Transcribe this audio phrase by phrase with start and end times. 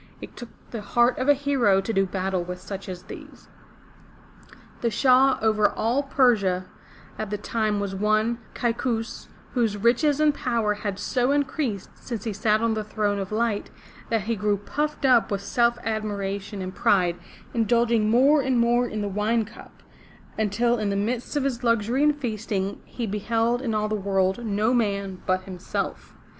[0.19, 3.47] It took the heart of a hero to do battle with such as these.
[4.81, 6.65] The Shah over all Persia
[7.19, 12.23] at that time was one, Kai' kous, whose riches and power had so increased since
[12.23, 13.69] he sat on the throne of Light,
[14.09, 17.15] that he grew puffed up with self admiration and pride,
[17.53, 19.83] indulging more and more in the wine cup,
[20.35, 24.43] until in the midst of his luxury and feasting, he beheld in all the world
[24.43, 26.15] no man but himself!